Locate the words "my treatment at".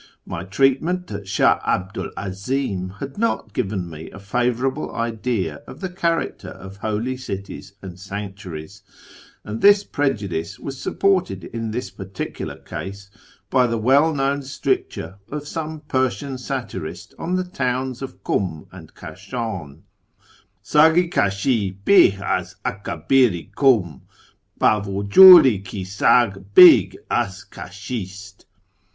0.25-1.27